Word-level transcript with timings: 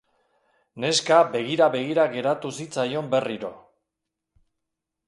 Neska 0.83 1.17
begira-begira 1.35 2.07
geratu 2.17 2.53
zitzaion 2.61 3.13
berriro. 3.13 3.55